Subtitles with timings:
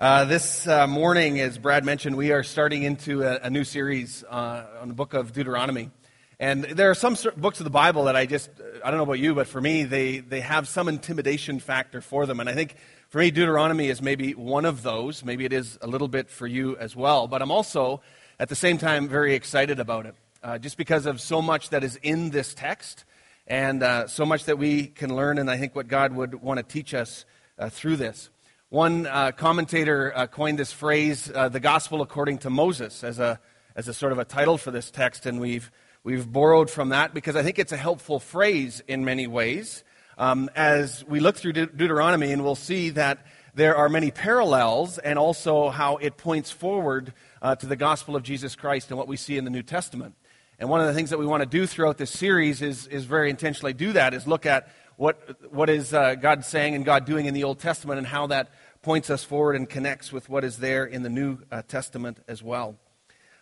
[0.00, 4.24] Uh, this uh, morning, as Brad mentioned, we are starting into a, a new series
[4.24, 5.90] uh, on the book of Deuteronomy.
[6.38, 8.48] And there are some books of the Bible that I just,
[8.82, 12.24] I don't know about you, but for me, they, they have some intimidation factor for
[12.24, 12.40] them.
[12.40, 12.76] And I think
[13.10, 15.22] for me, Deuteronomy is maybe one of those.
[15.22, 17.28] Maybe it is a little bit for you as well.
[17.28, 18.00] But I'm also,
[18.38, 21.84] at the same time, very excited about it, uh, just because of so much that
[21.84, 23.04] is in this text
[23.46, 26.56] and uh, so much that we can learn, and I think what God would want
[26.56, 27.26] to teach us
[27.58, 28.30] uh, through this.
[28.70, 33.40] One uh, commentator uh, coined this phrase, uh, the gospel according to Moses, as a,
[33.74, 35.72] as a sort of a title for this text, and we've,
[36.04, 39.82] we've borrowed from that because I think it's a helpful phrase in many ways.
[40.18, 44.98] Um, as we look through De- Deuteronomy, and we'll see that there are many parallels
[44.98, 49.08] and also how it points forward uh, to the gospel of Jesus Christ and what
[49.08, 50.14] we see in the New Testament.
[50.60, 53.04] And one of the things that we want to do throughout this series is, is
[53.04, 54.68] very intentionally do that, is look at
[55.00, 58.26] what, what is uh, God saying and God doing in the Old Testament and how
[58.26, 58.50] that
[58.82, 62.42] points us forward and connects with what is there in the New uh, Testament as
[62.42, 62.76] well.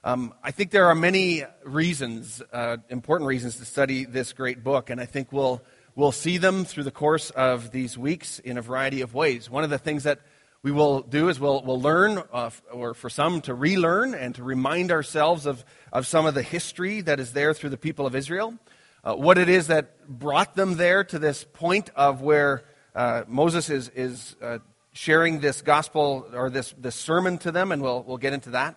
[0.04, 4.90] Um, I think there are many reasons, uh, important reasons, to study this great book,
[4.90, 5.62] and I think we'll,
[5.94, 9.50] we'll see them through the course of these weeks in a variety of ways.
[9.50, 10.20] One of the things that
[10.62, 14.42] we will do is we'll, we'll learn, uh, or for some to relearn and to
[14.42, 18.14] remind ourselves of, of some of the history that is there through the people of
[18.14, 18.58] Israel
[19.04, 23.70] uh, what it is that brought them there to this point of where uh, Moses
[23.70, 24.58] is, is uh,
[24.98, 28.74] sharing this gospel or this, this sermon to them, and we'll, we'll get into that.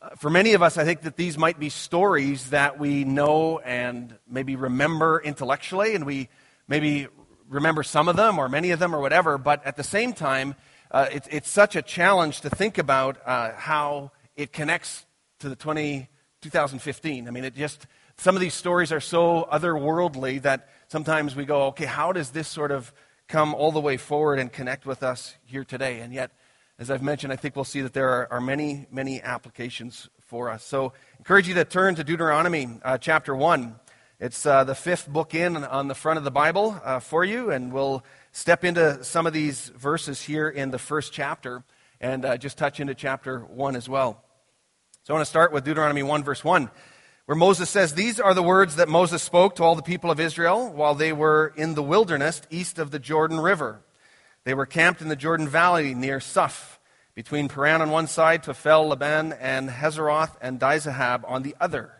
[0.00, 3.58] Uh, for many of us, I think that these might be stories that we know
[3.58, 6.30] and maybe remember intellectually, and we
[6.66, 7.08] maybe
[7.50, 10.54] remember some of them or many of them or whatever, but at the same time,
[10.92, 15.04] uh, it, it's such a challenge to think about uh, how it connects
[15.40, 16.08] to the 20,
[16.40, 17.28] 2015.
[17.28, 21.64] I mean, it just some of these stories are so otherworldly that sometimes we go,
[21.64, 22.94] okay, how does this sort of
[23.30, 26.00] come all the way forward and connect with us here today?
[26.00, 26.32] And yet,
[26.80, 30.50] as I've mentioned, I think we'll see that there are, are many, many applications for
[30.50, 30.64] us.
[30.64, 33.76] So, I encourage you to turn to Deuteronomy uh, chapter 1.
[34.18, 37.52] It's uh, the fifth book in on the front of the Bible uh, for you,
[37.52, 41.62] and we'll step into some of these verses here in the first chapter
[42.00, 44.24] and uh, just touch into chapter 1 as well.
[45.04, 46.68] So, I want to start with Deuteronomy 1, verse 1
[47.30, 50.18] where Moses says, These are the words that Moses spoke to all the people of
[50.18, 53.82] Israel while they were in the wilderness east of the Jordan River.
[54.42, 56.80] They were camped in the Jordan Valley near Suph,
[57.14, 61.92] between Paran on one side, Tophel, Laban, and Hazeroth and Dizahab on the other.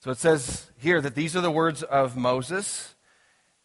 [0.00, 2.96] So it says here that these are the words of Moses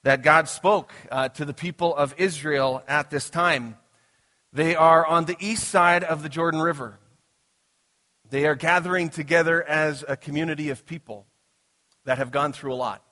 [0.04, 3.76] that God spoke uh, to the people of Israel at this time.
[4.54, 7.00] They are on the east side of the Jordan River.
[8.30, 11.26] They are gathering together as a community of people
[12.06, 13.04] that have gone through a lot.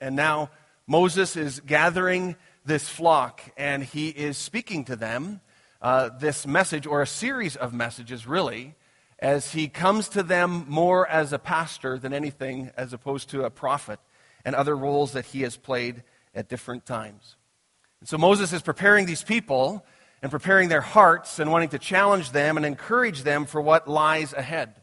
[0.00, 0.50] And now
[0.86, 5.40] Moses is gathering this flock and he is speaking to them
[5.82, 8.74] uh, this message, or a series of messages, really,
[9.18, 13.50] as he comes to them more as a pastor than anything, as opposed to a
[13.50, 14.00] prophet
[14.44, 16.02] and other roles that he has played
[16.34, 17.36] at different times.
[18.00, 19.84] And so Moses is preparing these people
[20.26, 24.32] and preparing their hearts and wanting to challenge them and encourage them for what lies
[24.32, 24.74] ahead.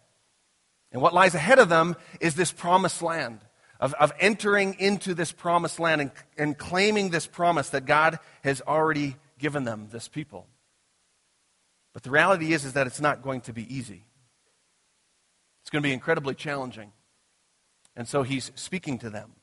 [0.93, 3.41] And what lies ahead of them is this promised land,
[3.77, 8.61] of, of entering into this promised land and, and claiming this promise that God has
[8.61, 10.47] already given them, this people.
[11.91, 14.05] But the reality is, is that it's not going to be easy.
[15.63, 16.93] It's going to be incredibly challenging.
[17.97, 19.33] And so he's speaking to them.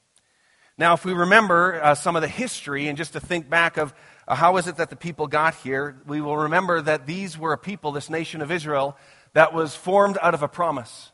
[0.81, 3.93] Now, if we remember uh, some of the history and just to think back of
[4.27, 7.53] uh, how is it that the people got here, we will remember that these were
[7.53, 8.97] a people, this nation of Israel,
[9.35, 11.13] that was formed out of a promise.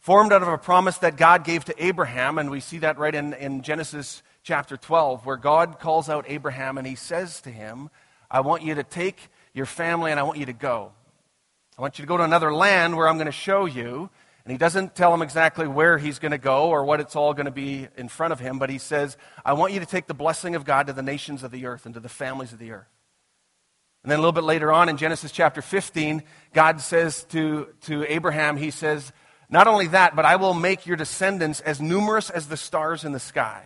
[0.00, 3.14] Formed out of a promise that God gave to Abraham, and we see that right
[3.14, 7.90] in, in Genesis chapter 12, where God calls out Abraham and he says to him,
[8.28, 10.90] I want you to take your family and I want you to go.
[11.78, 14.10] I want you to go to another land where I'm going to show you.
[14.48, 17.34] And he doesn't tell him exactly where he's going to go or what it's all
[17.34, 20.06] going to be in front of him, but he says, I want you to take
[20.06, 22.58] the blessing of God to the nations of the earth and to the families of
[22.58, 22.88] the earth.
[24.02, 26.22] And then a little bit later on in Genesis chapter 15,
[26.54, 29.12] God says to, to Abraham, He says,
[29.50, 33.12] Not only that, but I will make your descendants as numerous as the stars in
[33.12, 33.64] the sky.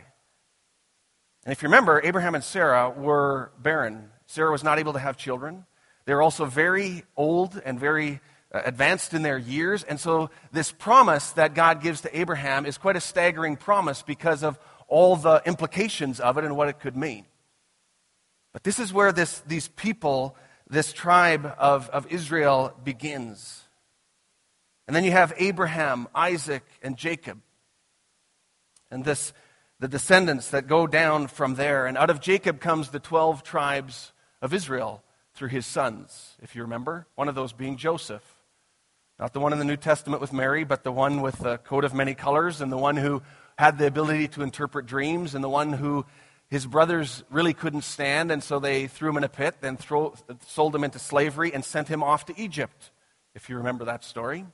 [1.45, 4.11] And if you remember, Abraham and Sarah were barren.
[4.27, 5.65] Sarah was not able to have children.
[6.07, 8.21] They were also very old and very
[8.53, 9.83] Uh, advanced in their years.
[9.83, 14.43] And so, this promise that God gives to Abraham is quite a staggering promise because
[14.43, 14.59] of
[14.89, 17.25] all the implications of it and what it could mean.
[18.53, 20.37] But this is where this, these people,
[20.69, 23.63] this tribe of, of Israel begins.
[24.87, 27.41] And then you have Abraham, Isaac, and Jacob.
[28.91, 29.33] And this,
[29.81, 31.87] the descendants that go down from there.
[31.87, 34.13] And out of Jacob comes the 12 tribes
[34.43, 35.03] of Israel
[35.33, 38.42] through his sons, if you remember, one of those being Joseph.
[39.23, 41.85] Not the one in the New Testament with Mary, but the one with the coat
[41.85, 43.23] of many colors, and the one who
[43.57, 46.05] had the ability to interpret dreams, and the one who
[46.51, 50.13] his brothers really couldn't stand, and so they threw him in a pit, then throw,
[50.49, 52.91] sold him into slavery, and sent him off to Egypt,
[53.33, 54.45] if you remember that story.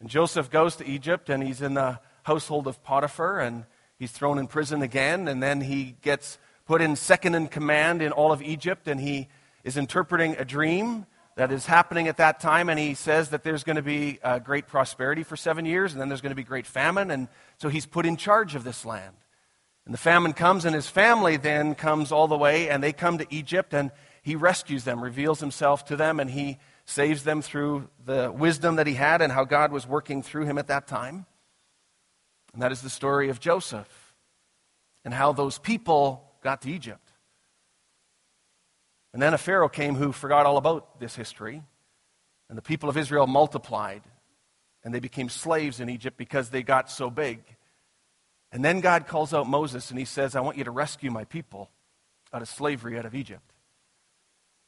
[0.00, 3.64] And Joseph goes to Egypt, and he's in the household of Potiphar, and
[3.98, 8.12] he's thrown in prison again, and then he gets put in second in command in
[8.12, 9.28] all of Egypt, and he
[9.64, 11.06] is interpreting a dream
[11.38, 14.40] that is happening at that time, and he says that there's going to be uh,
[14.40, 17.68] great prosperity for seven years, and then there's going to be great famine, and so
[17.68, 19.14] he's put in charge of this land.
[19.84, 23.18] And the famine comes, and his family then comes all the way, and they come
[23.18, 27.88] to Egypt, and he rescues them, reveals himself to them, and he saves them through
[28.04, 31.24] the wisdom that he had and how God was working through him at that time.
[32.52, 34.12] And that is the story of Joseph
[35.04, 37.07] and how those people got to Egypt.
[39.18, 41.60] And then a Pharaoh came who forgot all about this history,
[42.48, 44.02] and the people of Israel multiplied,
[44.84, 47.40] and they became slaves in Egypt because they got so big.
[48.52, 51.24] And then God calls out Moses and he says, I want you to rescue my
[51.24, 51.68] people
[52.32, 53.42] out of slavery out of Egypt.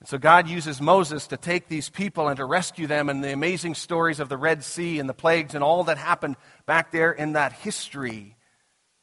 [0.00, 3.32] And so God uses Moses to take these people and to rescue them and the
[3.32, 6.34] amazing stories of the Red Sea and the plagues and all that happened
[6.66, 8.34] back there in that history.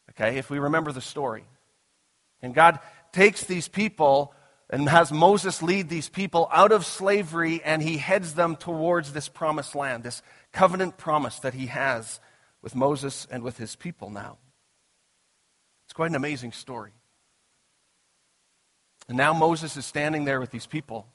[0.10, 1.46] Okay, if we remember the story.
[2.42, 2.80] And God
[3.14, 4.34] takes these people
[4.70, 9.30] and has Moses lead these people out of slavery and he heads them towards this
[9.30, 10.22] promised land, this
[10.52, 12.20] covenant promise that he has
[12.62, 14.38] with Moses and with his people now
[15.86, 16.92] It's quite an amazing story.
[19.08, 21.08] And now Moses is standing there with these people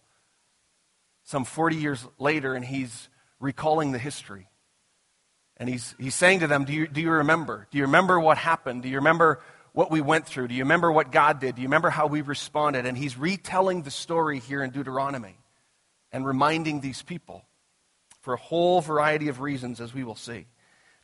[1.24, 3.08] some 40 years later, and he's
[3.38, 4.48] recalling the history.
[5.58, 7.68] And he's, he's saying to them, do you, do you remember?
[7.70, 8.82] Do you remember what happened?
[8.82, 9.40] Do you remember
[9.72, 10.48] what we went through?
[10.48, 11.56] Do you remember what God did?
[11.56, 12.86] Do you remember how we responded?
[12.86, 15.36] And he's retelling the story here in Deuteronomy
[16.12, 17.44] and reminding these people
[18.20, 20.46] for a whole variety of reasons, as we will see.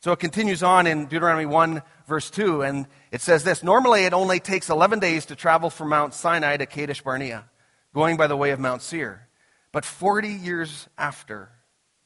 [0.01, 4.13] So it continues on in Deuteronomy 1, verse 2, and it says this Normally, it
[4.13, 7.47] only takes 11 days to travel from Mount Sinai to Kadesh Barnea,
[7.93, 9.27] going by the way of Mount Seir.
[9.73, 11.51] But 40 years after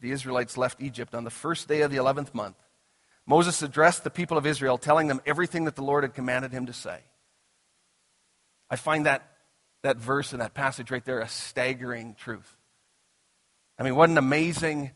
[0.01, 2.57] the Israelites left Egypt on the first day of the 11th month,
[3.27, 6.67] Moses addressed the people of Israel, telling them everything that the Lord had commanded him
[6.67, 6.99] to say.
[8.69, 9.23] I find that,
[9.83, 12.57] that verse and that passage right there a staggering truth.
[13.79, 14.93] I mean, what an amazing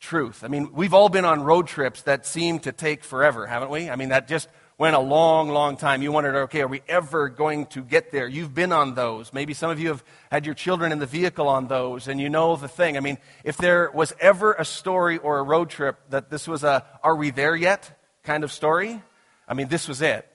[0.00, 0.42] truth.
[0.42, 3.90] I mean, we've all been on road trips that seem to take forever, haven't we?
[3.90, 4.48] I mean, that just
[4.80, 6.00] went a long, long time.
[6.00, 8.26] You wondered, okay, are we ever going to get there?
[8.26, 9.30] You've been on those.
[9.30, 12.30] Maybe some of you have had your children in the vehicle on those, and you
[12.30, 12.96] know the thing.
[12.96, 16.64] I mean, if there was ever a story or a road trip that this was
[16.64, 19.02] a are we there yet kind of story,
[19.46, 20.26] I mean, this was it.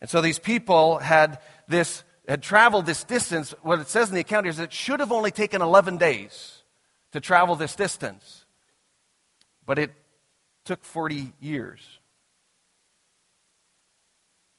[0.00, 1.38] And so these people had
[1.68, 3.54] this had traveled this distance.
[3.62, 6.64] What it says in the account is it should have only taken 11 days
[7.12, 8.44] to travel this distance.
[9.64, 9.92] But it
[10.64, 12.00] took 40 years.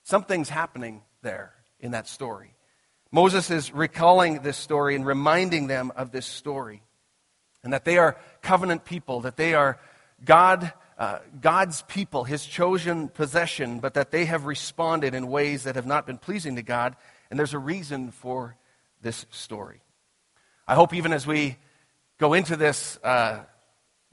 [0.06, 2.54] Something's happening there in that story.
[3.12, 6.84] Moses is recalling this story and reminding them of this story.
[7.64, 9.80] And that they are covenant people, that they are
[10.24, 15.74] God, uh, God's people, his chosen possession, but that they have responded in ways that
[15.74, 16.96] have not been pleasing to God.
[17.32, 18.56] And there's a reason for
[19.02, 19.82] this story.
[20.68, 21.58] I hope even as we
[22.20, 23.40] go into this uh,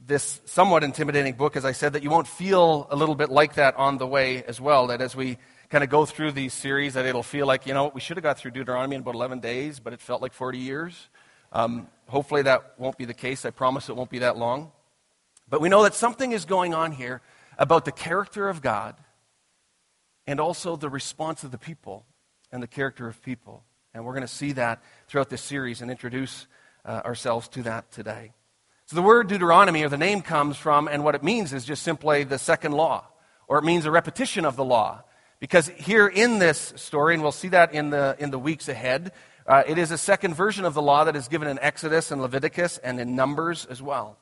[0.04, 3.54] this somewhat intimidating book, as I said, that you won't feel a little bit like
[3.54, 4.87] that on the way as well.
[4.87, 5.37] That as we
[5.73, 8.23] kind of go through these series, that it'll feel like, you know, we should have
[8.23, 11.09] got through Deuteronomy in about 11 days, but it felt like 40 years.
[11.50, 13.47] Um, hopefully that won't be the case.
[13.47, 14.71] I promise it won't be that long.
[15.49, 17.23] But we know that something is going on here
[17.57, 18.97] about the character of God
[20.26, 22.05] and also the response of the people
[22.52, 23.64] and the character of people.
[23.95, 26.49] And we're going to see that throughout this series and introduce
[26.85, 28.33] uh, ourselves to that today.
[28.85, 31.83] So the word Deuteronomy, or the name, comes from, and what it means is just
[31.83, 33.07] simply the second law,
[33.49, 35.05] or it means a repetition of the law.
[35.42, 39.11] Because here in this story, and we'll see that in the, in the weeks ahead,
[39.44, 42.22] uh, it is a second version of the law that is given in Exodus and
[42.22, 44.16] Leviticus and in Numbers as well.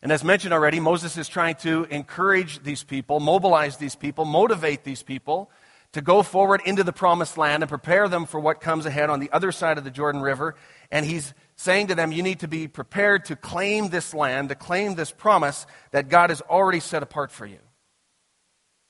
[0.00, 4.84] And as mentioned already, Moses is trying to encourage these people, mobilize these people, motivate
[4.84, 5.50] these people
[5.94, 9.18] to go forward into the promised land and prepare them for what comes ahead on
[9.18, 10.54] the other side of the Jordan River.
[10.92, 14.54] And he's saying to them, You need to be prepared to claim this land, to
[14.54, 17.58] claim this promise that God has already set apart for you.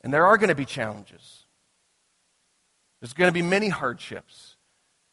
[0.03, 1.47] And there are going to be challenges,
[3.01, 4.57] there's going to be many hardships,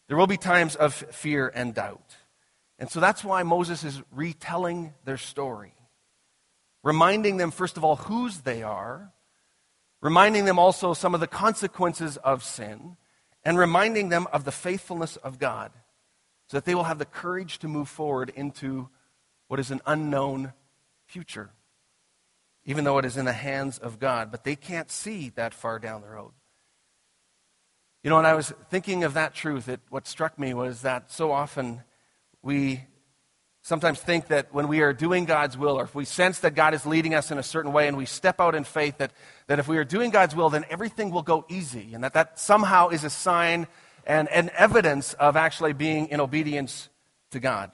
[0.08, 2.16] there will be times of fear and doubt.
[2.80, 5.74] And so that's why Moses is retelling their story,
[6.82, 9.12] reminding them, first of all, whose they are,
[10.02, 12.96] reminding them also some of the consequences of sin,
[13.44, 15.72] and reminding them of the faithfulness of God.
[16.50, 18.90] so that they will have the courage to move forward into
[19.48, 20.52] what is an unknown
[21.06, 21.52] future,
[22.70, 24.30] even though it is in the hands of God.
[24.30, 26.34] But they can't see that far down the road.
[28.04, 31.12] You know, when I was thinking of that truth, it, what struck me was that
[31.12, 31.82] so often
[32.44, 32.84] we
[33.64, 36.76] sometimes think that when we are doing God's will, or if we sense that God
[36.76, 39.14] is leading us in a certain way and we step out in faith, that,
[39.48, 42.40] that if we are doing God's will, then everything will go easy, and that that
[42.40, 43.66] somehow is a sign
[44.06, 46.88] and, and evidence of actually being in obedience
[47.32, 47.72] to God.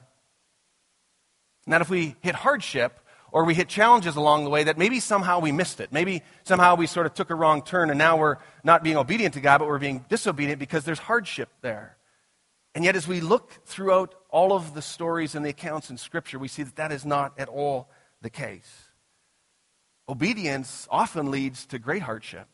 [1.65, 3.01] And that if we hit hardship
[3.35, 5.91] or we hit challenges along the way, that maybe somehow we missed it.
[5.91, 9.33] Maybe somehow we sort of took a wrong turn and now we're not being obedient
[9.33, 11.97] to God, but we're being disobedient because there's hardship there.
[12.73, 16.39] And yet, as we look throughout all of the stories and the accounts in Scripture,
[16.39, 17.89] we see that that is not at all
[18.21, 18.71] the case.
[20.07, 22.47] Obedience often leads to great hardship.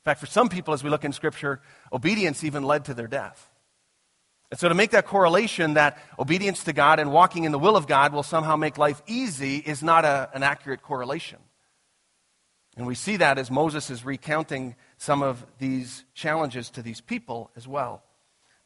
[0.00, 3.08] In fact, for some people, as we look in Scripture, obedience even led to their
[3.08, 3.48] death.
[4.52, 7.74] And so, to make that correlation that obedience to God and walking in the will
[7.74, 11.38] of God will somehow make life easy is not a, an accurate correlation.
[12.76, 17.50] And we see that as Moses is recounting some of these challenges to these people
[17.56, 18.02] as well.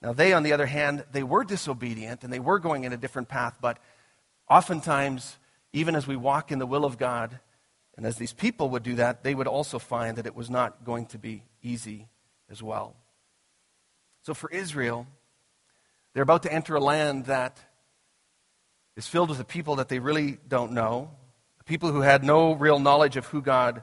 [0.02, 2.96] Now, they, on the other hand, they were disobedient and they were going in a
[2.96, 3.78] different path, but
[4.50, 5.36] oftentimes,
[5.72, 7.38] even as we walk in the will of God,
[7.96, 10.84] and as these people would do that, they would also find that it was not
[10.84, 12.08] going to be easy
[12.50, 12.96] as well.
[14.22, 15.06] So, for Israel,
[16.16, 17.58] they're about to enter a land that
[18.96, 21.10] is filled with a people that they really don't know,
[21.66, 23.82] people who had no real knowledge of who God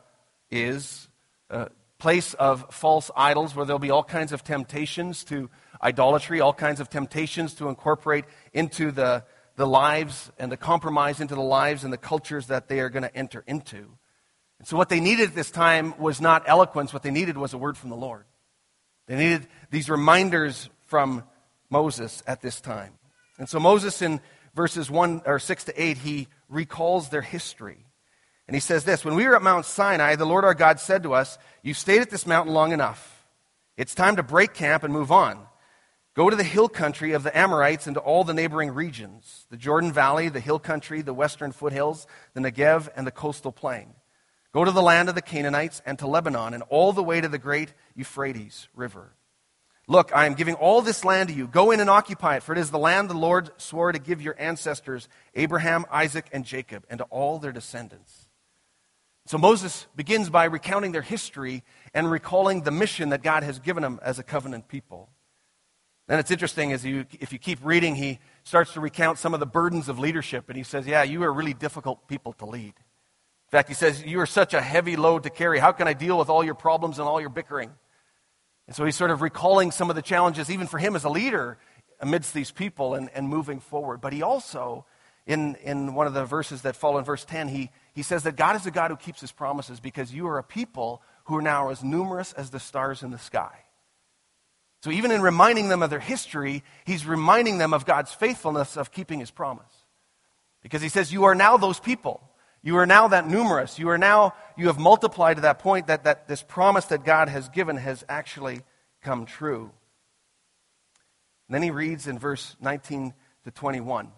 [0.49, 1.07] is,
[1.51, 5.47] a place of false idols where there'll be all kinds of temptations to
[5.79, 9.23] idolatry, all kinds of temptations to incorporate into the,
[9.55, 13.03] the lives and the compromise into the lives and the cultures that they are going
[13.03, 13.89] to enter into.
[14.57, 17.53] And so, what they needed at this time was not eloquence, what they needed was
[17.53, 18.25] a word from the Lord.
[19.05, 21.25] They needed these reminders from
[21.73, 22.93] Moses at this time.
[23.37, 24.21] And so, Moses, in
[24.55, 27.85] verses 1 or 6 to 8, he recalls their history.
[28.47, 31.03] And he says this When we were at Mount Sinai, the Lord our God said
[31.03, 33.25] to us, You've stayed at this mountain long enough.
[33.75, 35.47] It's time to break camp and move on.
[36.15, 39.57] Go to the hill country of the Amorites and to all the neighboring regions the
[39.57, 43.95] Jordan Valley, the hill country, the western foothills, the Negev, and the coastal plain.
[44.53, 47.27] Go to the land of the Canaanites and to Lebanon and all the way to
[47.27, 49.15] the great Euphrates River.
[49.93, 51.45] Look, I am giving all this land to you.
[51.45, 54.23] Go in and occupy it, for it is the land the Lord swore to give
[54.23, 58.27] your ancestors, Abraham, Isaac, and Jacob, and to all their descendants.
[59.27, 61.61] So Moses begins by recounting their history
[61.93, 65.09] and recalling the mission that God has given them as a covenant people.
[66.07, 69.39] Then it's interesting as you, if you keep reading, he starts to recount some of
[69.39, 70.45] the burdens of leadership.
[70.47, 72.73] And he says, Yeah, you are really difficult people to lead.
[72.73, 75.59] In fact, he says, You are such a heavy load to carry.
[75.59, 77.69] How can I deal with all your problems and all your bickering?
[78.67, 81.09] And so he's sort of recalling some of the challenges, even for him as a
[81.09, 81.57] leader,
[81.99, 84.01] amidst these people and, and moving forward.
[84.01, 84.85] But he also,
[85.25, 88.35] in, in one of the verses that follow in verse 10, he, he says that
[88.35, 91.41] God is a God who keeps his promises because you are a people who are
[91.41, 93.63] now as numerous as the stars in the sky.
[94.83, 98.91] So even in reminding them of their history, he's reminding them of God's faithfulness of
[98.91, 99.73] keeping his promise.
[100.61, 102.21] Because he says, You are now those people.
[102.63, 103.77] You are now that numerous.
[103.77, 107.27] You are now, you have multiplied to that point that, that this promise that God
[107.27, 108.61] has given has actually
[109.01, 109.71] come true.
[111.47, 114.09] And then he reads in verse 19 to 21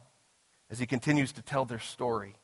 [0.69, 2.35] as he continues to tell their story.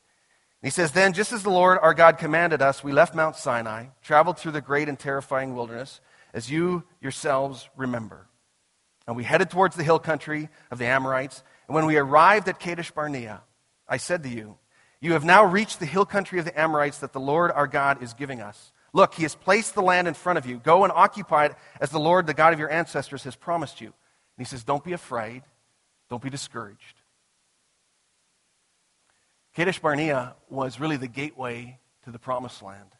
[0.63, 3.85] he says, Then, just as the Lord our God commanded us, we left Mount Sinai,
[4.01, 6.01] traveled through the great and terrifying wilderness
[6.33, 8.27] as you yourselves remember.
[9.07, 11.43] And we headed towards the hill country of the Amorites.
[11.67, 13.41] And when we arrived at Kadesh Barnea,
[13.87, 14.57] I said to you,
[15.01, 18.03] You have now reached the hill country of the Amorites that the Lord our God
[18.03, 18.71] is giving us.
[18.93, 20.57] Look, he has placed the land in front of you.
[20.57, 23.87] Go and occupy it as the Lord, the God of your ancestors, has promised you.
[23.87, 23.93] And
[24.37, 25.43] he says, Don't be afraid.
[26.09, 27.01] Don't be discouraged.
[29.55, 32.95] Kadesh Barnea was really the gateway to the promised land.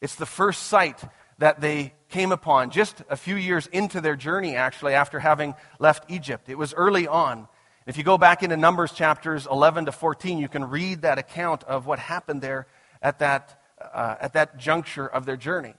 [0.00, 1.02] It's the first site
[1.38, 6.10] that they came upon just a few years into their journey, actually, after having left
[6.10, 6.48] Egypt.
[6.48, 7.48] It was early on.
[7.86, 11.62] If you go back into Numbers chapters 11 to 14, you can read that account
[11.62, 12.66] of what happened there
[13.00, 15.72] at that, uh, at that juncture of their journey.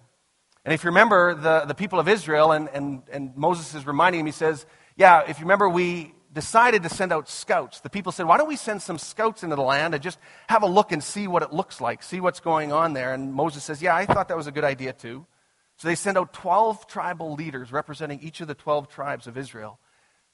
[0.63, 4.21] And if you remember the, the people of Israel, and, and, and Moses is reminding
[4.21, 7.81] him, he says, Yeah, if you remember, we decided to send out scouts.
[7.81, 10.63] The people said, Why don't we send some scouts into the land and just have
[10.63, 13.13] a look and see what it looks like, see what's going on there?
[13.13, 15.25] And Moses says, Yeah, I thought that was a good idea too.
[15.75, 19.77] So they send out 12 tribal leaders representing each of the 12 tribes of Israel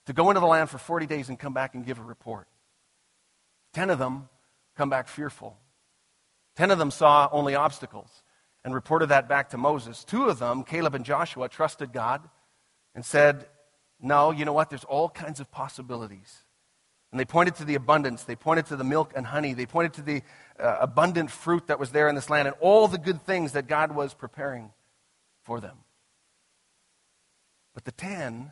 [0.05, 2.48] to go into the land for 40 days and come back and give a report.
[3.74, 4.29] 10 of them
[4.75, 5.57] come back fearful.
[6.55, 8.10] 10 of them saw only obstacles
[8.63, 10.03] and reported that back to Moses.
[10.03, 12.22] Two of them, Caleb and Joshua, trusted God
[12.95, 13.48] and said,
[14.00, 14.69] No, you know what?
[14.69, 16.43] There's all kinds of possibilities.
[17.12, 18.24] And they pointed to the abundance.
[18.24, 19.53] They pointed to the milk and honey.
[19.53, 20.22] They pointed to the
[20.60, 23.67] uh, abundant fruit that was there in this land and all the good things that
[23.67, 24.72] God was preparing
[25.43, 25.77] for them.
[27.75, 28.51] But the ten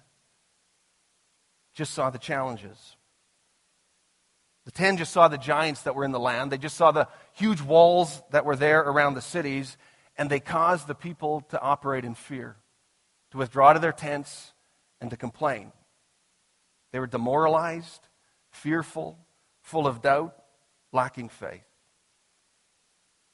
[1.81, 2.95] just saw the challenges.
[4.65, 6.51] The ten just saw the giants that were in the land.
[6.51, 9.77] They just saw the huge walls that were there around the cities,
[10.15, 12.55] and they caused the people to operate in fear,
[13.31, 14.53] to withdraw to their tents,
[14.99, 15.71] and to complain.
[16.91, 18.07] They were demoralized,
[18.51, 19.17] fearful,
[19.63, 20.35] full of doubt,
[20.93, 21.65] lacking faith.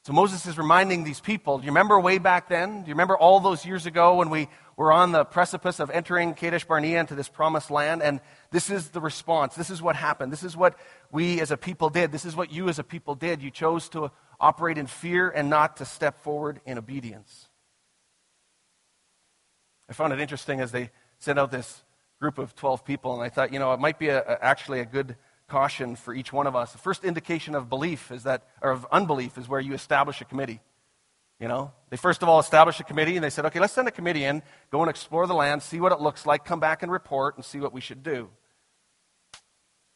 [0.06, 2.84] So Moses is reminding these people, do you remember way back then?
[2.84, 4.48] Do you remember all those years ago when we
[4.78, 8.02] were on the precipice of entering Kadesh Barnea into this promised land?
[8.02, 9.56] And this is the response.
[9.56, 10.32] This is what happened.
[10.32, 10.76] This is what
[11.12, 12.12] we as a people did.
[12.12, 13.42] This is what you as a people did.
[13.42, 17.50] You chose to operate in fear and not to step forward in obedience.
[19.90, 21.84] I found it interesting as they sent out this
[22.20, 24.80] group of 12 people, and I thought, you know, it might be a, a, actually
[24.80, 25.16] a good
[25.48, 26.72] caution for each one of us.
[26.72, 30.26] The first indication of belief is that, or of unbelief, is where you establish a
[30.26, 30.60] committee.
[31.40, 33.88] You know, they first of all established a committee and they said, okay, let's send
[33.88, 34.42] a committee in,
[34.72, 37.46] go and explore the land, see what it looks like, come back and report and
[37.46, 38.30] see what we should do.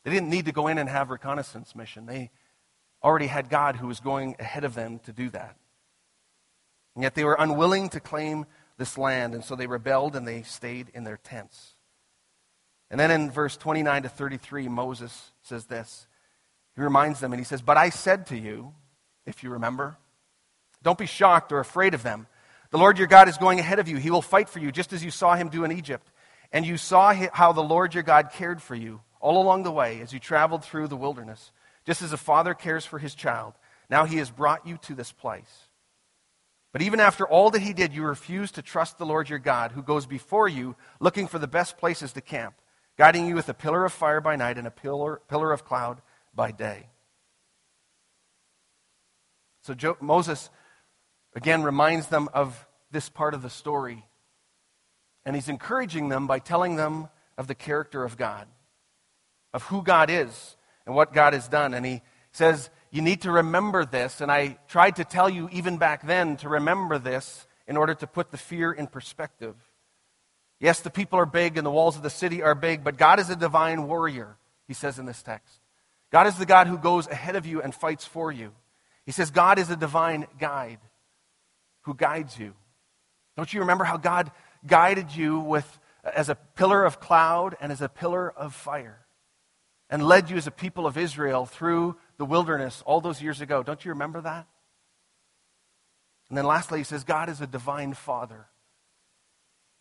[0.04, 2.06] They didn't need to go in and have reconnaissance mission.
[2.06, 2.32] They
[3.04, 5.56] already had God who was going ahead of them to do that.
[6.96, 8.46] And yet they were unwilling to claim
[8.78, 11.76] this land, and so they rebelled and they stayed in their tents.
[12.90, 16.08] And then in verse 29 to 33, Moses says this.
[16.76, 18.74] He reminds them and he says, But I said to you,
[19.26, 19.98] if you remember,
[20.84, 22.28] don't be shocked or afraid of them.
[22.72, 23.98] The Lord your God is going ahead of you.
[23.98, 26.10] He will fight for you, just as you saw him do in Egypt.
[26.52, 30.02] And you saw how the Lord your God cared for you all along the way
[30.02, 31.52] as you traveled through the wilderness,
[31.86, 33.54] just as a father cares for his child.
[33.90, 35.68] Now he has brought you to this place.
[36.72, 39.74] But even after all that he did, you refused to trust the Lord your God,
[39.74, 42.56] who goes before you, looking for the best places to camp
[42.98, 46.02] guiding you with a pillar of fire by night and a pillar, pillar of cloud
[46.36, 46.88] by day.
[49.64, 50.50] So jo- Moses,
[51.36, 54.06] again, reminds them of this part of the story.
[55.26, 58.48] And he's encouraging them by telling them of the character of God,
[59.54, 61.74] of who God is and what God has done.
[61.74, 64.22] And he says, You need to remember this.
[64.22, 68.08] And I tried to tell you even back then to remember this in order to
[68.08, 69.56] put the fear in perspective.
[70.60, 73.20] Yes, the people are big and the walls of the city are big, but God
[73.20, 75.60] is a divine warrior, he says in this text.
[76.12, 78.52] God is the God who goes ahead of you and fights for you.
[79.06, 80.80] He says God is a divine guide
[81.82, 82.54] who guides you.
[83.38, 84.32] Don't you remember how God
[84.66, 89.00] guided you with, as a pillar of cloud and as a pillar of fire
[89.90, 93.64] and led you as a people of Israel through the wilderness all those years ago?
[93.64, 94.48] Don't you remember that?
[96.30, 98.48] And then lastly, he says God is a divine father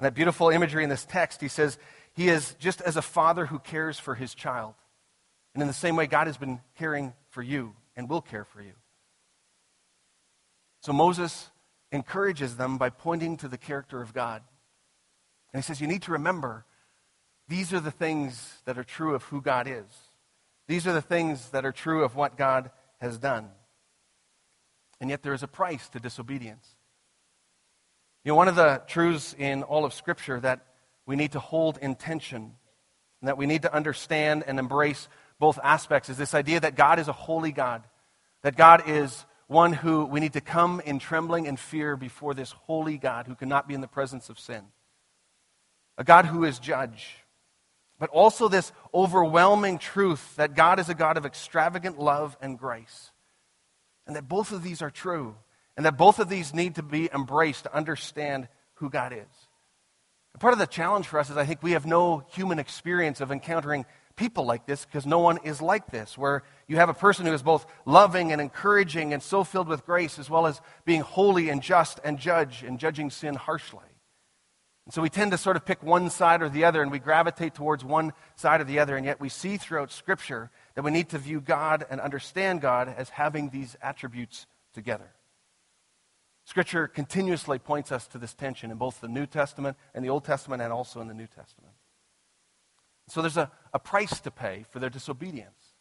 [0.01, 1.77] and that beautiful imagery in this text, he says,
[2.15, 4.73] He is just as a father who cares for his child.
[5.53, 8.63] And in the same way, God has been caring for you and will care for
[8.63, 8.73] you.
[10.81, 11.51] So Moses
[11.92, 14.42] encourages them by pointing to the character of God.
[15.53, 16.64] And he says, You need to remember
[17.48, 19.85] these are the things that are true of who God is.
[20.68, 23.48] These are the things that are true of what God has done.
[25.00, 26.76] And yet there is a price to disobedience.
[28.24, 30.64] You know, one of the truths in all of Scripture that
[31.07, 32.53] we need to hold in tension
[33.20, 35.09] and that we need to understand and embrace
[35.40, 37.83] both aspects is this idea that God is a holy God,
[38.42, 42.53] that God is one who we need to come in trembling and fear before this
[42.53, 44.63] holy God who cannot be in the presence of sin,
[45.99, 47.17] a God who is judge.
[47.99, 53.11] But also, this overwhelming truth that God is a God of extravagant love and grace.
[54.07, 55.35] And that both of these are true.
[55.77, 59.49] And that both of these need to be embraced to understand who God is.
[60.33, 63.21] And part of the challenge for us is I think we have no human experience
[63.21, 63.85] of encountering
[64.21, 67.33] people like this because no one is like this, where you have a person who
[67.33, 71.49] is both loving and encouraging and so filled with grace, as well as being holy
[71.49, 73.81] and just and judge and judging sin harshly.
[74.85, 76.99] And so we tend to sort of pick one side or the other, and we
[76.99, 80.91] gravitate towards one side or the other, and yet we see throughout Scripture that we
[80.91, 85.15] need to view God and understand God as having these attributes together.
[86.45, 90.25] Scripture continuously points us to this tension in both the New Testament and the Old
[90.25, 91.70] Testament and also in the New Testament.
[93.11, 95.75] So there's a, a price to pay for their disobedience.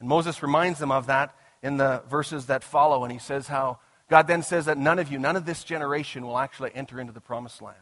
[0.00, 3.78] And Moses reminds them of that in the verses that follow, and he says how
[4.08, 7.12] God then says that none of you, none of this generation will actually enter into
[7.12, 7.76] the promised land.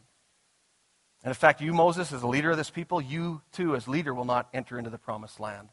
[1.22, 4.14] And in fact, you, Moses, as a leader of this people, you too, as leader,
[4.14, 5.68] will not enter into the promised land.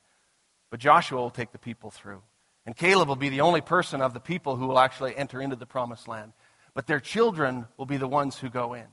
[0.69, 2.21] But Joshua will take the people through.
[2.65, 5.55] And Caleb will be the only person of the people who will actually enter into
[5.55, 6.33] the promised land.
[6.73, 8.87] But their children will be the ones who go in.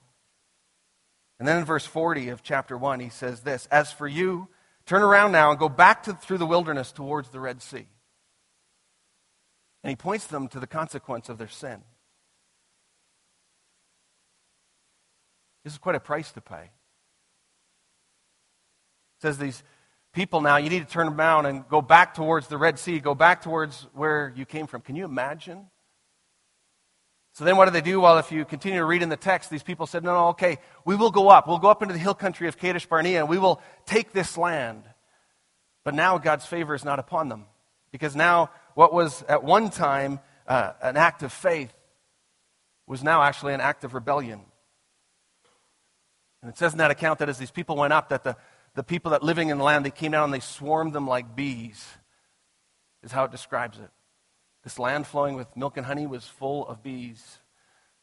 [1.38, 4.48] And then in verse 40 of chapter 1, he says this As for you,
[4.86, 7.86] turn around now and go back to, through the wilderness towards the Red Sea.
[9.84, 11.82] And he points them to the consequence of their sin.
[15.64, 16.70] This is quite a price to pay.
[19.18, 19.62] It says these
[20.12, 23.14] people now, you need to turn around and go back towards the Red Sea, go
[23.14, 24.80] back towards where you came from.
[24.80, 25.66] Can you imagine?
[27.38, 28.00] So then what do they do?
[28.00, 30.58] Well, if you continue to read in the text, these people said, no, no, okay,
[30.84, 31.46] we will go up.
[31.46, 34.36] We'll go up into the hill country of Kadesh Barnea and we will take this
[34.36, 34.82] land.
[35.84, 37.44] But now God's favor is not upon them.
[37.92, 41.72] Because now what was at one time uh, an act of faith
[42.88, 44.40] was now actually an act of rebellion.
[46.42, 48.36] And it says in that account that as these people went up, that the,
[48.74, 51.36] the people that living in the land, they came down and they swarmed them like
[51.36, 51.86] bees,
[53.04, 53.90] is how it describes it.
[54.68, 57.38] This land flowing with milk and honey was full of bees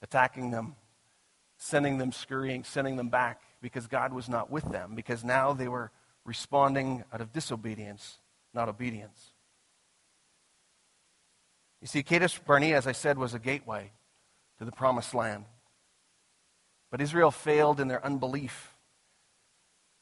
[0.02, 0.76] attacking them,
[1.60, 5.68] sending them scurrying, sending them back because God was not with them, because now they
[5.68, 5.92] were
[6.26, 8.18] responding out of disobedience,
[8.52, 9.34] not obedience.
[11.82, 13.92] You see, Kadesh Barnea, as I said, was a gateway
[14.58, 15.46] to the promised land.
[16.90, 18.76] But Israel failed in their unbelief.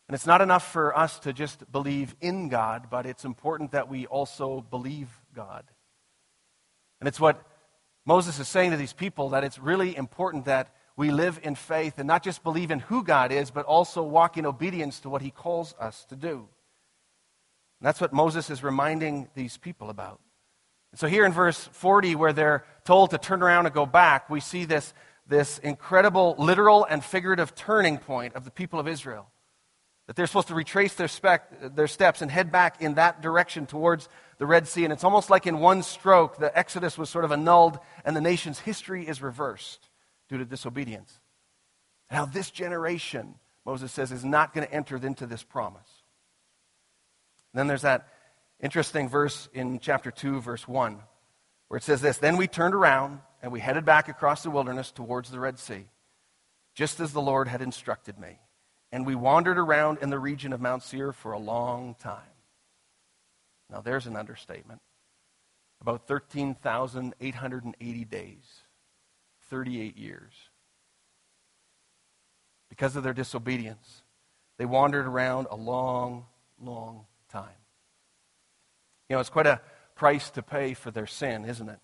[0.07, 3.89] And it's not enough for us to just believe in God, but it's important that
[3.89, 5.65] we also believe God.
[7.03, 7.45] And it's what
[8.05, 11.97] Moses is saying to these people that it's really important that we live in faith
[11.97, 15.21] and not just believe in who God is, but also walk in obedience to what
[15.21, 16.47] he calls us to do.
[17.79, 20.21] And that's what Moses is reminding these people about.
[20.93, 24.29] And so here in verse 40, where they're told to turn around and go back,
[24.29, 24.93] we see this
[25.27, 29.27] this incredible literal and figurative turning point of the people of Israel.
[30.07, 33.65] That they're supposed to retrace their, spec, their steps and head back in that direction
[33.65, 34.07] towards
[34.43, 34.83] the Red Sea.
[34.83, 38.19] And it's almost like in one stroke, the Exodus was sort of annulled and the
[38.19, 39.87] nation's history is reversed
[40.27, 41.17] due to disobedience.
[42.11, 45.87] Now, this generation, Moses says, is not going to enter into this promise.
[47.53, 48.09] And then there's that
[48.59, 50.99] interesting verse in chapter 2, verse 1,
[51.69, 54.91] where it says this Then we turned around and we headed back across the wilderness
[54.91, 55.85] towards the Red Sea,
[56.75, 58.39] just as the Lord had instructed me.
[58.91, 62.32] And we wandered around in the region of Mount Seir for a long time.
[63.73, 64.79] Now, there's an understatement.
[65.81, 68.61] About 13,880 days,
[69.49, 70.31] 38 years.
[72.69, 74.03] Because of their disobedience,
[74.57, 76.27] they wandered around a long,
[76.61, 77.49] long time.
[79.09, 79.59] You know, it's quite a
[79.95, 81.79] price to pay for their sin, isn't it?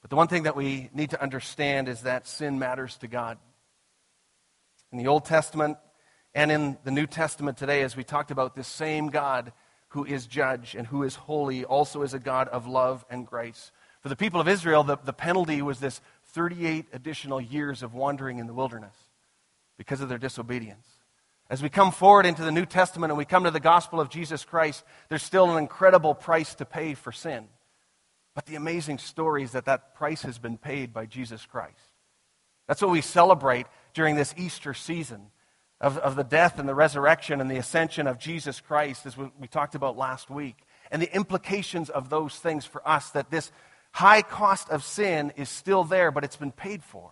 [0.00, 3.38] But the one thing that we need to understand is that sin matters to God.
[4.92, 5.78] In the Old Testament
[6.34, 9.52] and in the New Testament today, as we talked about, this same God
[9.92, 13.72] who is judge and who is holy also is a God of love and grace.
[14.00, 16.00] For the people of Israel, the, the penalty was this
[16.32, 18.96] 38 additional years of wandering in the wilderness
[19.76, 20.86] because of their disobedience.
[21.50, 24.08] As we come forward into the New Testament and we come to the gospel of
[24.08, 27.46] Jesus Christ, there's still an incredible price to pay for sin.
[28.34, 31.76] But the amazing story is that that price has been paid by Jesus Christ.
[32.66, 35.26] That's what we celebrate during this Easter season
[35.82, 39.48] of, of the death and the resurrection and the ascension of Jesus Christ, as we,
[39.50, 40.56] talked about last week,
[40.92, 43.50] and the implications of those things for us that this
[43.90, 47.10] high cost of sin is still there, but it's been paid for.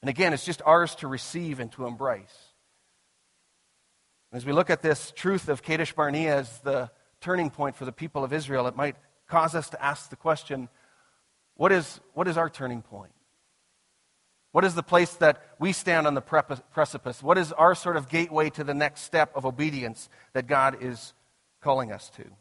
[0.00, 2.38] And again, it's just ours to receive and to embrace.
[4.32, 7.92] As we look at this truth of Kadesh Barnea as the turning point for the
[7.92, 8.94] people of Israel, it might
[9.28, 10.68] cause us to ask the question
[11.56, 13.12] what is, what is our turning point?
[14.52, 17.22] What is the place that we stand on the precipice?
[17.22, 21.12] What is our sort of gateway to the next step of obedience that God is
[21.60, 22.22] calling us to?
[22.22, 22.32] And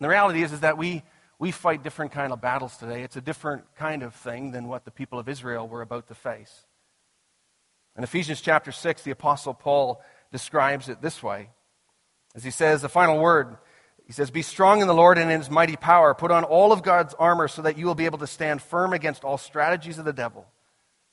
[0.00, 1.02] the reality is, is that we,
[1.38, 3.02] we fight different kind of battles today.
[3.02, 6.14] It's a different kind of thing than what the people of Israel were about to
[6.14, 6.66] face.
[7.96, 11.50] In Ephesians chapter 6, the Apostle Paul describes it this way.
[12.34, 13.56] As he says, the final word
[14.06, 16.14] he says, Be strong in the Lord and in his mighty power.
[16.14, 18.92] Put on all of God's armor so that you will be able to stand firm
[18.92, 20.46] against all strategies of the devil.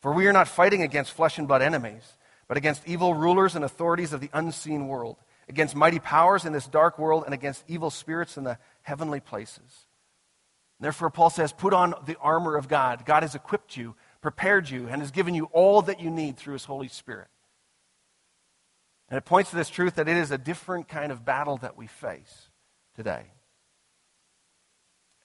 [0.02, 3.64] For we are not fighting against flesh and blood enemies, but against evil rulers and
[3.64, 7.90] authorities of the unseen world, against mighty powers in this dark world, and against evil
[7.90, 9.86] spirits in the heavenly places.
[10.80, 13.06] Therefore, Paul says, Put on the armor of God.
[13.06, 16.54] God has equipped you, prepared you, and has given you all that you need through
[16.54, 17.28] his Holy Spirit.
[19.08, 21.78] And it points to this truth that it is a different kind of battle that
[21.78, 22.50] we face
[22.96, 23.26] today.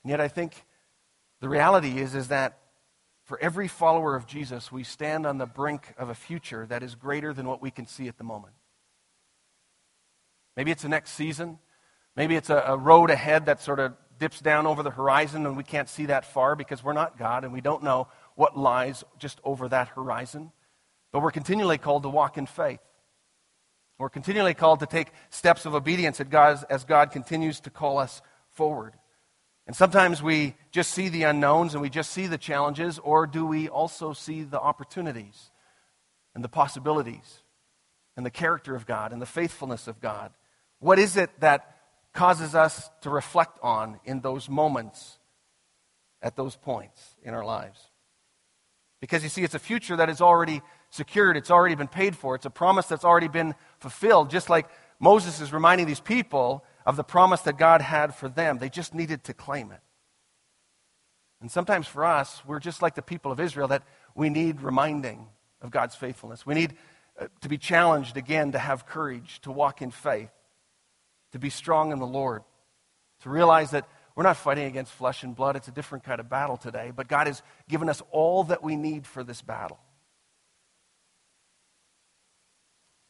[0.02, 0.64] And yet, I think
[1.40, 2.58] the reality is, is that
[3.26, 6.94] for every follower of Jesus, we stand on the brink of a future that is
[6.94, 8.54] greater than what we can see at the moment.
[10.56, 11.58] Maybe it's the next season.
[12.14, 15.56] Maybe it's a, a road ahead that sort of dips down over the horizon and
[15.56, 19.02] we can't see that far because we're not God and we don't know what lies
[19.18, 20.52] just over that horizon.
[21.12, 22.80] But we're continually called to walk in faith.
[23.98, 28.94] We're continually called to take steps of obedience as God continues to call us forward.
[29.66, 33.44] And sometimes we just see the unknowns and we just see the challenges, or do
[33.44, 35.50] we also see the opportunities
[36.34, 37.42] and the possibilities
[38.16, 40.32] and the character of God and the faithfulness of God?
[40.78, 41.78] What is it that
[42.12, 45.18] causes us to reflect on in those moments,
[46.22, 47.80] at those points in our lives?
[49.00, 52.36] Because you see, it's a future that is already secured, it's already been paid for,
[52.36, 54.68] it's a promise that's already been fulfilled, just like
[55.00, 58.58] Moses is reminding these people of the promise that God had for them.
[58.58, 59.80] They just needed to claim it.
[61.40, 63.82] And sometimes for us, we're just like the people of Israel that
[64.14, 65.26] we need reminding
[65.60, 66.46] of God's faithfulness.
[66.46, 66.74] We need
[67.20, 70.30] uh, to be challenged again to have courage, to walk in faith,
[71.32, 72.42] to be strong in the Lord,
[73.22, 75.56] to realize that we're not fighting against flesh and blood.
[75.56, 78.76] It's a different kind of battle today, but God has given us all that we
[78.76, 79.78] need for this battle.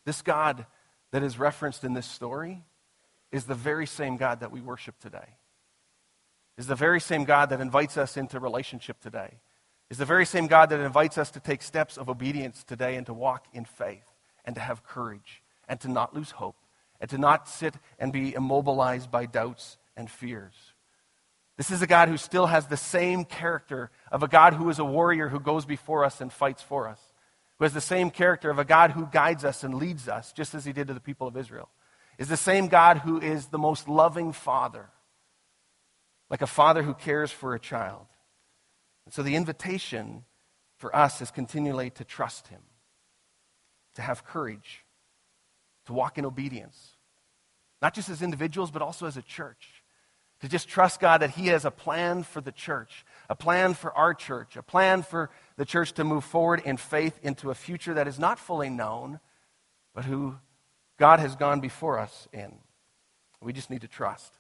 [0.05, 0.67] This God
[1.13, 2.65] that is referenced in this story
[3.37, 5.37] is the very same God that we worship today.
[6.57, 9.35] Is the very same God that invites us into relationship today.
[9.91, 13.05] Is the very same God that invites us to take steps of obedience today and
[13.07, 14.11] to walk in faith
[14.47, 16.57] and to have courage and to not lose hope
[16.99, 20.55] and to not sit and be immobilized by doubts and fears.
[21.59, 24.79] This is a God who still has the same character of a God who is
[24.79, 27.01] a warrior who goes before us and fights for us,
[27.59, 30.55] who has the same character of a God who guides us and leads us, just
[30.55, 31.69] as he did to the people of Israel
[32.19, 34.89] is the same God who is the most loving father,
[36.31, 38.07] like a father who cares for a child.
[39.05, 40.25] And so the invitation
[40.77, 42.63] for us is continually to trust him,
[43.95, 44.85] to have courage,
[45.87, 46.97] to walk in obedience,
[47.81, 49.83] not just as individuals, but also as a church.
[50.41, 53.91] To just trust God that He has a plan for the church, a plan for
[53.97, 57.95] our church, a plan for the church to move forward in faith into a future
[57.95, 59.19] that is not fully known,
[59.95, 60.37] but who
[60.99, 62.59] God has gone before us in.
[63.41, 64.33] We just need to trust.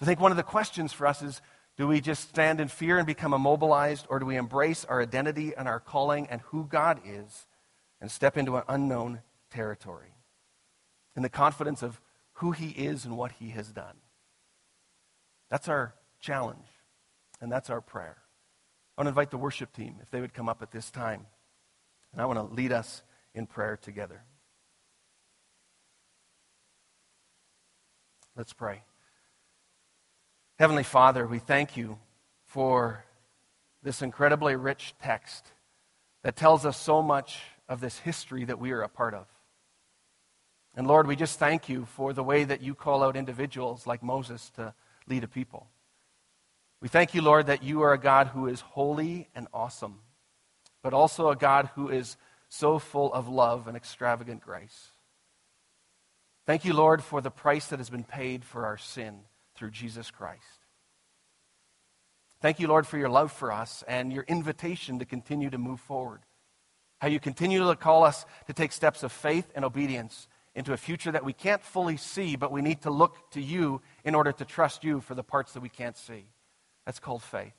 [0.00, 1.40] I think one of the questions for us is
[1.76, 5.54] do we just stand in fear and become immobilized, or do we embrace our identity
[5.54, 7.46] and our calling and who God is
[8.00, 10.14] and step into an unknown territory
[11.14, 12.00] in the confidence of
[12.34, 13.96] who He is and what He has done?
[15.50, 16.66] That's our challenge,
[17.40, 18.16] and that's our prayer.
[18.96, 21.26] I want to invite the worship team if they would come up at this time,
[22.12, 23.02] and I want to lead us
[23.34, 24.22] in prayer together.
[28.36, 28.82] Let's pray.
[30.58, 31.98] Heavenly Father, we thank you
[32.44, 33.02] for
[33.82, 35.46] this incredibly rich text
[36.22, 39.26] that tells us so much of this history that we are a part of.
[40.74, 44.02] And Lord, we just thank you for the way that you call out individuals like
[44.02, 44.74] Moses to
[45.08, 45.68] lead a people.
[46.82, 50.00] We thank you, Lord, that you are a God who is holy and awesome,
[50.82, 52.18] but also a God who is
[52.50, 54.90] so full of love and extravagant grace.
[56.46, 59.20] Thank you, Lord, for the price that has been paid for our sin
[59.56, 60.42] through Jesus Christ.
[62.40, 65.80] Thank you, Lord, for your love for us and your invitation to continue to move
[65.80, 66.20] forward.
[67.00, 70.76] How you continue to call us to take steps of faith and obedience into a
[70.76, 74.32] future that we can't fully see, but we need to look to you in order
[74.32, 76.26] to trust you for the parts that we can't see.
[76.84, 77.54] That's called faith.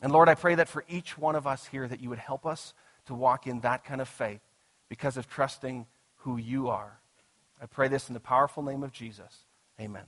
[0.00, 2.46] And Lord, I pray that for each one of us here that you would help
[2.46, 2.72] us
[3.06, 4.40] to walk in that kind of faith
[4.88, 5.86] because of trusting
[6.18, 7.00] who you are.
[7.60, 9.44] I pray this in the powerful name of Jesus.
[9.80, 10.04] Amen.